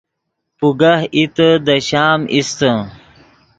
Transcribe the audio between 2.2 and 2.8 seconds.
ایستے